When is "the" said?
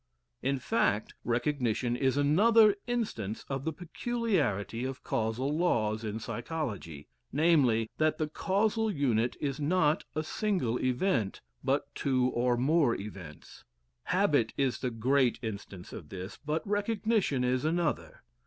3.65-3.71, 8.17-8.27, 14.79-14.89